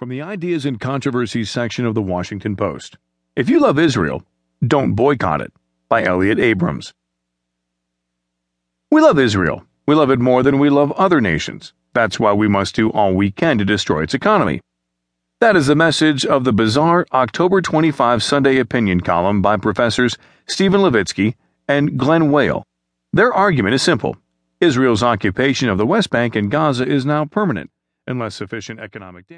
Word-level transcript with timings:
From 0.00 0.08
the 0.08 0.22
Ideas 0.22 0.64
and 0.64 0.80
Controversies 0.80 1.50
section 1.50 1.84
of 1.84 1.94
the 1.94 2.00
Washington 2.00 2.56
Post. 2.56 2.96
If 3.36 3.50
you 3.50 3.60
love 3.60 3.78
Israel, 3.78 4.22
don't 4.66 4.94
boycott 4.94 5.42
it. 5.42 5.52
By 5.90 6.04
Elliott 6.04 6.38
Abrams. 6.38 6.94
We 8.90 9.02
love 9.02 9.18
Israel. 9.18 9.66
We 9.86 9.94
love 9.94 10.10
it 10.10 10.18
more 10.18 10.42
than 10.42 10.58
we 10.58 10.70
love 10.70 10.90
other 10.92 11.20
nations. 11.20 11.74
That's 11.92 12.18
why 12.18 12.32
we 12.32 12.48
must 12.48 12.74
do 12.74 12.88
all 12.88 13.12
we 13.12 13.30
can 13.30 13.58
to 13.58 13.64
destroy 13.66 14.02
its 14.02 14.14
economy. 14.14 14.62
That 15.42 15.54
is 15.54 15.66
the 15.66 15.74
message 15.74 16.24
of 16.24 16.44
the 16.44 16.54
bizarre 16.54 17.06
October 17.12 17.60
25 17.60 18.22
Sunday 18.22 18.56
opinion 18.56 19.02
column 19.02 19.42
by 19.42 19.58
professors 19.58 20.16
Steven 20.46 20.80
Levitsky 20.80 21.34
and 21.68 21.98
Glen 21.98 22.30
Weyl. 22.30 22.62
Their 23.12 23.34
argument 23.34 23.74
is 23.74 23.82
simple 23.82 24.16
Israel's 24.62 25.02
occupation 25.02 25.68
of 25.68 25.76
the 25.76 25.84
West 25.84 26.08
Bank 26.08 26.34
and 26.36 26.50
Gaza 26.50 26.86
is 26.86 27.04
now 27.04 27.26
permanent 27.26 27.70
unless 28.06 28.34
sufficient 28.34 28.80
economic 28.80 29.28
damage. 29.28 29.28